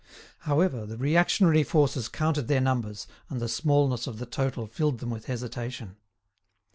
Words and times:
However, 0.49 0.87
the 0.87 0.97
reactionary 0.97 1.61
forces 1.61 2.07
counted 2.07 2.47
their 2.47 2.59
numbers, 2.59 3.05
and 3.29 3.39
the 3.39 3.47
smallness 3.47 4.07
of 4.07 4.17
the 4.17 4.25
total 4.25 4.65
filled 4.65 4.97
them 4.97 5.11
with 5.11 5.25
hesitation. 5.27 5.95